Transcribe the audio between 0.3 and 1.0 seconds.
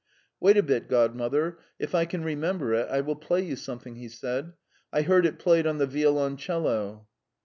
"Wait a bit,